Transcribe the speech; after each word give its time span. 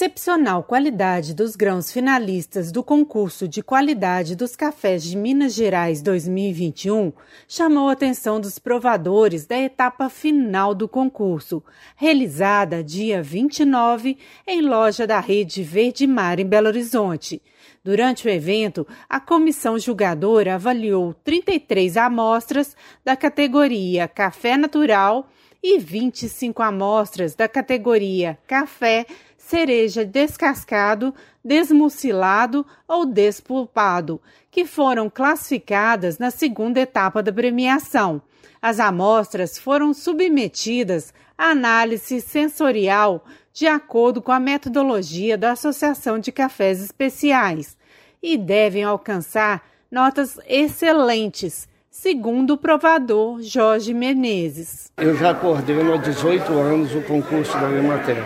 Excepcional 0.00 0.62
qualidade 0.62 1.34
dos 1.34 1.56
grãos 1.56 1.90
finalistas 1.90 2.70
do 2.70 2.84
concurso 2.84 3.48
de 3.48 3.64
qualidade 3.64 4.36
dos 4.36 4.54
cafés 4.54 5.02
de 5.02 5.16
Minas 5.16 5.52
Gerais 5.52 6.00
2021 6.00 7.12
chamou 7.48 7.88
a 7.88 7.94
atenção 7.94 8.40
dos 8.40 8.60
provadores 8.60 9.44
da 9.44 9.58
etapa 9.58 10.08
final 10.08 10.72
do 10.72 10.86
concurso, 10.86 11.60
realizada 11.96 12.80
dia 12.80 13.20
29 13.20 14.16
em 14.46 14.60
loja 14.60 15.04
da 15.04 15.18
rede 15.18 15.64
Verde 15.64 16.06
Mar 16.06 16.38
em 16.38 16.46
Belo 16.46 16.68
Horizonte. 16.68 17.42
Durante 17.82 18.28
o 18.28 18.30
evento, 18.30 18.86
a 19.08 19.18
comissão 19.18 19.76
julgadora 19.80 20.54
avaliou 20.54 21.12
33 21.12 21.96
amostras 21.96 22.76
da 23.04 23.16
categoria 23.16 24.06
Café 24.06 24.56
Natural 24.56 25.28
e 25.62 25.78
25 25.78 26.62
amostras 26.62 27.34
da 27.34 27.48
categoria 27.48 28.38
Café 28.46 29.06
cereja 29.48 30.04
descascado, 30.04 31.14
desmucilado 31.42 32.66
ou 32.86 33.06
despulpado, 33.06 34.20
que 34.50 34.66
foram 34.66 35.08
classificadas 35.08 36.18
na 36.18 36.30
segunda 36.30 36.80
etapa 36.80 37.22
da 37.22 37.32
premiação. 37.32 38.20
As 38.60 38.78
amostras 38.78 39.58
foram 39.58 39.94
submetidas 39.94 41.14
à 41.36 41.50
análise 41.50 42.20
sensorial 42.20 43.24
de 43.52 43.66
acordo 43.66 44.20
com 44.20 44.30
a 44.30 44.38
metodologia 44.38 45.38
da 45.38 45.52
Associação 45.52 46.18
de 46.18 46.30
Cafés 46.30 46.82
Especiais 46.82 47.76
e 48.22 48.36
devem 48.36 48.84
alcançar 48.84 49.66
notas 49.90 50.38
excelentes, 50.46 51.66
segundo 52.00 52.52
o 52.54 52.56
provador 52.56 53.42
Jorge 53.42 53.92
Menezes. 53.92 54.88
Eu 54.96 55.16
já 55.16 55.34
coordeno 55.34 55.94
há 55.94 55.96
18 55.96 56.52
anos 56.52 56.94
o 56.94 57.00
concurso 57.02 57.58
da 57.58 57.68
Emater. 57.72 58.22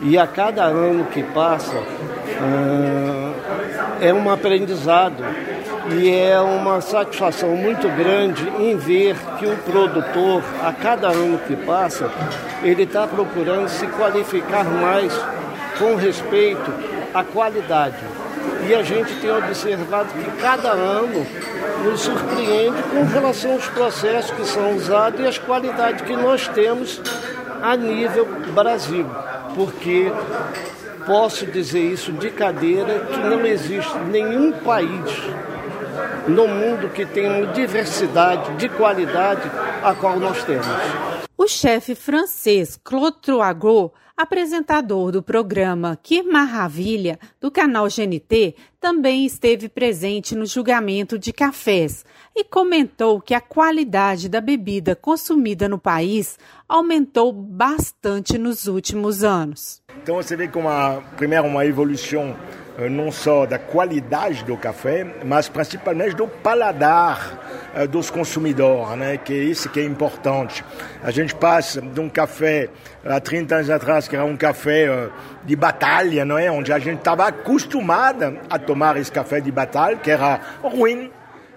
E 0.00 0.16
a 0.16 0.26
cada 0.26 0.64
ano 0.64 1.04
que 1.04 1.22
passa 1.22 1.76
uh, 1.76 3.34
é 4.00 4.12
um 4.14 4.30
aprendizado 4.30 5.22
e 5.94 6.08
é 6.10 6.40
uma 6.40 6.80
satisfação 6.80 7.54
muito 7.54 7.86
grande 7.90 8.48
em 8.58 8.74
ver 8.78 9.16
que 9.38 9.46
o 9.46 9.56
produtor, 9.58 10.42
a 10.64 10.72
cada 10.72 11.08
ano 11.08 11.38
que 11.46 11.54
passa, 11.54 12.10
ele 12.62 12.84
está 12.84 13.06
procurando 13.06 13.68
se 13.68 13.86
qualificar 13.88 14.64
mais 14.64 15.12
com 15.78 15.94
respeito 15.94 16.72
à 17.12 17.22
qualidade. 17.22 18.21
E 18.68 18.74
a 18.74 18.82
gente 18.82 19.14
tem 19.20 19.30
observado 19.30 20.08
que 20.12 20.40
cada 20.40 20.70
ano 20.70 21.26
nos 21.84 22.00
surpreende 22.00 22.82
com 22.84 23.04
relação 23.04 23.52
aos 23.52 23.68
processos 23.68 24.30
que 24.30 24.44
são 24.44 24.76
usados 24.76 25.20
e 25.20 25.26
as 25.26 25.38
qualidades 25.38 26.02
que 26.02 26.16
nós 26.16 26.46
temos 26.48 27.00
a 27.60 27.76
nível 27.76 28.26
Brasil 28.54 29.06
porque 29.54 30.12
posso 31.06 31.46
dizer 31.46 31.80
isso 31.80 32.12
de 32.12 32.30
cadeira 32.30 33.00
que 33.00 33.18
não 33.18 33.44
existe 33.44 33.96
nenhum 34.10 34.52
país 34.52 35.10
no 36.28 36.46
mundo 36.48 36.88
que 36.90 37.04
tenha 37.04 37.30
uma 37.30 37.52
diversidade 37.52 38.54
de 38.56 38.68
qualidade 38.68 39.50
a 39.82 39.94
qual 39.94 40.18
nós 40.18 40.42
temos. 40.44 40.66
O 41.36 41.46
chefe 41.48 41.94
francês 41.94 42.78
Claude 42.82 43.16
Troagot, 43.20 43.92
apresentador 44.16 45.12
do 45.12 45.22
programa 45.22 45.98
Que 46.02 46.22
Maravilha 46.22 47.18
do 47.40 47.50
canal 47.50 47.86
GNT, 47.86 48.54
também 48.80 49.24
esteve 49.24 49.68
presente 49.68 50.34
no 50.34 50.46
julgamento 50.46 51.18
de 51.18 51.32
cafés 51.32 52.04
e 52.34 52.44
comentou 52.44 53.20
que 53.20 53.34
a 53.34 53.40
qualidade 53.40 54.28
da 54.28 54.40
bebida 54.40 54.96
consumida 54.96 55.68
no 55.68 55.78
país 55.78 56.38
aumentou 56.68 57.32
bastante 57.32 58.38
nos 58.38 58.66
últimos 58.66 59.22
anos. 59.22 59.82
Então 60.02 60.16
você 60.16 60.36
vê 60.36 60.48
como 60.48 60.68
a 60.68 61.02
primeira 61.16 61.46
uma 61.46 61.64
evolução 61.64 62.36
eh, 62.78 62.88
não 62.88 63.12
só 63.12 63.46
da 63.46 63.58
qualidade 63.58 64.44
do 64.44 64.56
café, 64.56 65.04
mas 65.24 65.48
principalmente 65.48 66.16
do 66.16 66.26
paladar 66.26 67.51
dos 67.90 68.10
consumidores, 68.10 68.96
né? 68.96 69.16
que 69.16 69.32
é 69.32 69.44
isso 69.44 69.68
que 69.68 69.80
é 69.80 69.84
importante. 69.84 70.64
A 71.02 71.10
gente 71.10 71.34
passa 71.34 71.80
de 71.80 72.00
um 72.00 72.08
café 72.08 72.68
há 73.04 73.20
30 73.20 73.54
anos 73.54 73.70
atrás, 73.70 74.06
que 74.06 74.16
era 74.16 74.24
um 74.24 74.36
café 74.36 75.08
de 75.44 75.56
batalha, 75.56 76.24
não 76.24 76.38
é? 76.38 76.50
onde 76.50 76.72
a 76.72 76.78
gente 76.78 76.98
estava 76.98 77.26
acostumada 77.26 78.40
a 78.50 78.58
tomar 78.58 78.96
esse 78.96 79.10
café 79.10 79.40
de 79.40 79.50
batalha, 79.50 79.96
que 79.96 80.10
era 80.10 80.40
ruim, 80.62 81.10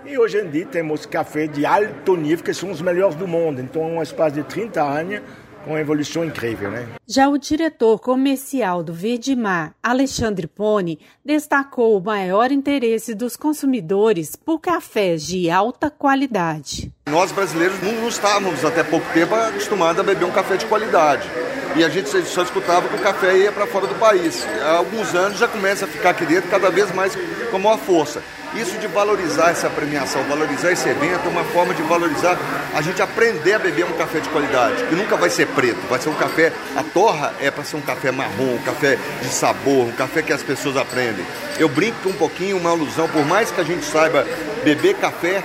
e 0.07 0.19
hoje 0.19 0.37
em 0.37 0.47
dia 0.47 0.67
temos 0.67 1.03
café 1.07 1.47
de 1.47 1.65
alto 1.65 2.15
nível, 2.15 2.45
que 2.45 2.53
são 2.53 2.69
os 2.69 2.79
melhores 2.79 3.15
do 3.15 3.27
mundo. 3.27 3.59
Então, 3.59 3.81
é 3.81 3.85
um 3.85 4.03
espaço 4.03 4.35
de 4.35 4.43
30 4.43 4.79
anos, 4.79 5.21
com 5.65 5.71
uma 5.71 5.81
evolução 5.81 6.23
incrível, 6.23 6.69
né? 6.69 6.87
Já 7.07 7.27
o 7.27 7.37
diretor 7.37 7.99
comercial 7.99 8.83
do 8.83 8.93
Verdimar, 8.93 9.73
Alexandre 9.81 10.45
Pone, 10.45 10.99
destacou 11.25 11.97
o 11.97 12.03
maior 12.03 12.51
interesse 12.51 13.15
dos 13.15 13.35
consumidores 13.35 14.35
por 14.35 14.59
cafés 14.59 15.25
de 15.25 15.49
alta 15.49 15.89
qualidade. 15.89 16.93
Nós 17.09 17.31
brasileiros 17.31 17.81
não 17.81 18.07
estávamos 18.07 18.63
até 18.63 18.83
pouco 18.83 19.05
tempo 19.11 19.33
acostumados 19.33 19.99
a 19.99 20.03
beber 20.03 20.25
um 20.25 20.31
café 20.31 20.55
de 20.55 20.65
qualidade. 20.67 21.27
E 21.75 21.83
a 21.83 21.89
gente 21.89 22.09
só 22.09 22.43
escutava 22.43 22.87
que 22.87 22.95
o 22.95 23.01
café 23.01 23.37
ia 23.37 23.51
para 23.51 23.67
fora 23.67 23.87
do 23.87 23.95
país. 23.95 24.47
Há 24.61 24.77
alguns 24.77 25.13
anos 25.13 25.37
já 25.37 25.47
começa 25.47 25.85
a 25.85 25.87
ficar 25.87 26.11
aqui 26.11 26.25
dentro 26.25 26.49
cada 26.49 26.69
vez 26.69 26.93
mais 26.93 27.17
com 27.51 27.59
maior 27.59 27.77
força. 27.77 28.23
Isso 28.55 28.77
de 28.77 28.87
valorizar 28.87 29.51
essa 29.51 29.69
premiação, 29.69 30.23
valorizar 30.23 30.71
esse 30.71 30.87
evento, 30.87 31.25
é 31.25 31.29
uma 31.29 31.43
forma 31.43 31.73
de 31.73 31.81
valorizar 31.83 32.37
a 32.73 32.81
gente 32.81 33.01
aprender 33.01 33.53
a 33.53 33.59
beber 33.59 33.83
um 33.83 33.91
café 33.93 34.19
de 34.19 34.29
qualidade, 34.29 34.81
que 34.85 34.95
nunca 34.95 35.17
vai 35.17 35.29
ser 35.29 35.45
preto, 35.47 35.79
vai 35.89 35.99
ser 35.99 36.07
um 36.07 36.15
café, 36.15 36.53
a 36.73 36.81
torra 36.81 37.33
é 37.41 37.51
para 37.51 37.65
ser 37.65 37.75
um 37.75 37.81
café 37.81 38.11
marrom, 38.11 38.55
um 38.55 38.61
café 38.63 38.97
de 39.21 39.27
sabor, 39.27 39.87
um 39.87 39.91
café 39.91 40.21
que 40.21 40.31
as 40.31 40.41
pessoas 40.41 40.77
aprendem. 40.77 41.25
Eu 41.59 41.67
brinco 41.67 42.07
um 42.07 42.13
pouquinho, 42.13 42.55
uma 42.55 42.69
alusão, 42.69 43.09
por 43.09 43.25
mais 43.25 43.51
que 43.51 43.59
a 43.59 43.63
gente 43.63 43.83
saiba 43.83 44.25
beber 44.63 44.95
café, 44.95 45.43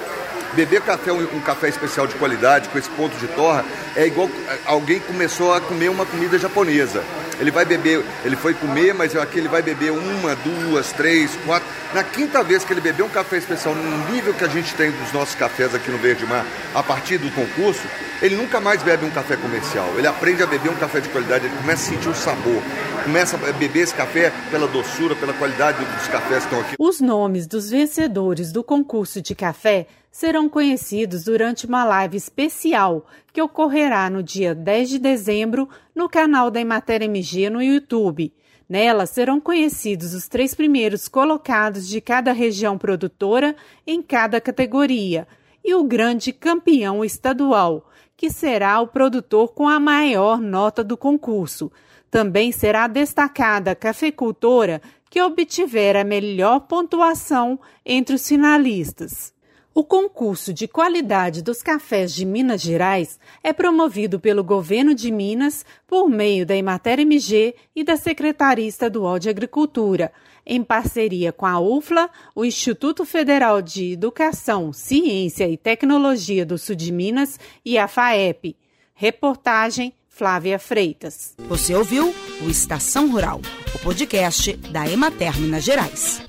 beber 0.53 0.81
café, 0.81 1.13
um, 1.13 1.23
um, 1.23 1.41
café 1.41 1.69
especial 1.69 2.07
de 2.07 2.15
qualidade, 2.15 2.69
com 2.69 2.79
esse 2.79 2.91
ponto 2.91 3.17
de 3.17 3.27
torra, 3.29 3.65
é 3.97 4.07
igual 4.07 4.31
alguém 4.65 5.01
começou 5.01 5.53
a 5.53 5.61
comer 5.61 5.89
uma 5.89 6.07
comida 6.07 6.39
japonesa. 6.39 7.03
Ele 7.41 7.51
vai 7.51 7.65
beber, 7.65 8.05
ele 8.25 8.37
foi 8.37 8.53
comer, 8.53 8.93
mas 8.93 9.17
aqui 9.17 9.39
ele 9.39 9.49
vai 9.49 9.63
beber 9.63 9.91
uma, 9.91 10.37
duas, 10.37 10.93
três, 10.93 11.35
quatro. 11.47 11.67
Na 11.95 12.05
quinta 12.05 12.43
vez 12.45 12.65
que 12.65 12.73
ele 12.73 12.81
beber 12.81 13.03
um 13.03 13.09
café 13.09 13.39
especial, 13.39 13.75
no 13.75 14.13
nível 14.13 14.35
que 14.35 14.45
a 14.45 14.49
gente 14.49 14.75
tem 14.75 14.91
dos 14.91 15.13
nossos 15.13 15.35
cafés 15.35 15.75
aqui 15.75 15.91
no 15.91 15.99
Verde 15.99 16.27
Mar, 16.27 16.45
a 16.75 16.83
partir 16.83 17.19
do 17.19 17.31
concurso, 17.31 17.83
ele 18.21 18.37
nunca 18.37 18.61
mais 18.61 18.83
bebe 18.83 19.07
um 19.07 19.11
café 19.11 19.37
comercial. 19.37 19.89
Ele 19.97 20.07
aprende 20.07 20.43
a 20.43 20.47
beber 20.47 20.71
um 20.71 20.77
café 20.77 21.01
de 21.01 21.09
qualidade, 21.09 21.47
ele 21.47 21.57
começa 21.57 21.91
a 21.91 21.95
sentir 21.95 22.09
o 22.09 22.15
sabor, 22.15 22.63
começa 23.03 23.37
a 23.37 23.53
beber 23.53 23.81
esse 23.81 23.95
café 23.95 24.31
pela 24.51 24.69
doçura, 24.69 25.17
pela 25.17 25.33
qualidade 25.33 25.83
dos 25.83 26.09
cafés 26.09 26.45
que 26.45 26.45
estão 26.45 26.61
aqui. 26.61 26.75
Os 26.79 27.01
nomes 27.01 27.47
dos 27.47 27.71
vencedores 27.71 28.53
do 28.53 28.63
concurso 28.63 29.23
de 29.23 29.35
café 29.35 29.87
serão 30.13 30.49
conhecidos 30.49 31.25
durante 31.25 31.67
uma 31.67 31.85
live 31.85 32.17
especial 32.17 33.07
que 33.33 33.43
ocorrerá 33.43 34.09
no 34.11 34.23
dia 34.23 34.55
10 34.55 34.89
de 34.91 34.99
dezembro 34.99 35.69
no 35.95 36.09
canal 36.09 36.51
da 36.51 36.61
Emater 36.61 37.03
MG 37.03 37.51
no 37.51 37.63
YouTube. 37.63 38.33
Nela 38.69 39.07
serão 39.07 39.41
conhecidos 39.41 40.15
os 40.15 40.29
três 40.29 40.55
primeiros 40.55 41.09
colocados 41.09 41.89
de 41.89 42.01
cada 42.01 42.33
região 42.33 42.79
produtora 42.79 43.57
em 43.87 44.01
cada 44.01 44.41
categoria 44.41 45.27
e 45.65 45.75
o 45.75 45.85
grande 45.85 46.33
campeão 46.33 47.05
estadual, 47.05 47.89
que 48.17 48.31
será 48.31 48.81
o 48.81 48.87
produtor 48.87 49.53
com 49.53 49.69
a 49.69 49.81
maior 49.81 50.41
nota 50.41 50.85
do 50.85 50.97
concurso. 50.97 51.71
Também 52.11 52.53
será 52.53 52.87
destacada 52.87 53.73
a 53.73 53.77
cafeicultora 53.77 54.81
que 55.11 55.21
obtiver 55.21 55.97
a 55.97 56.05
melhor 56.05 56.61
pontuação 56.61 57.59
entre 57.85 58.15
os 58.15 58.27
finalistas. 58.27 59.33
O 59.73 59.85
concurso 59.85 60.53
de 60.53 60.67
qualidade 60.67 61.43
dos 61.43 61.63
cafés 61.63 62.13
de 62.13 62.25
Minas 62.25 62.61
Gerais 62.61 63.21
é 63.43 63.53
promovido 63.53 64.19
pelo 64.19 64.43
governo 64.43 64.95
de 64.95 65.13
Minas 65.13 65.65
por 65.87 66.09
meio 66.09 66.45
da 66.45 66.57
Emater 66.57 66.99
MG 66.99 67.55
e 67.75 67.85
da 67.85 67.97
Secretaria 67.97 68.67
Estadual 68.67 69.19
de 69.19 69.29
Agricultura, 69.29 70.13
em 70.45 70.65
parceria 70.65 71.33
com 71.33 71.47
a 71.47 71.61
UFLA, 71.61 72.11
o 72.35 72.45
Instituto 72.45 73.05
Federal 73.05 73.63
de 73.63 73.93
Educação, 73.93 74.73
Ciência 74.73 75.49
e 75.49 75.57
Tecnologia 75.57 76.45
do 76.45 76.59
Sul 76.59 76.75
de 76.75 76.91
Minas 76.91 77.39
e 77.65 77.79
a 77.79 77.87
FAEP. 77.87 78.57
Reportagem 78.93 79.95
Flávia 80.09 80.59
Freitas. 80.59 81.35
Você 81.49 81.75
ouviu 81.75 82.13
o 82.43 82.51
Estação 82.51 83.11
Rural, 83.13 83.41
o 83.75 83.79
podcast 83.79 84.53
da 84.57 84.87
Emater 84.87 85.39
Minas 85.41 85.63
Gerais. 85.63 86.21